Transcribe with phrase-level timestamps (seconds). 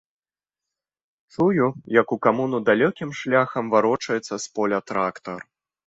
[1.35, 1.67] Чую,
[1.99, 5.39] як у камуну далёкім шляхам варочаецца з поля трактар.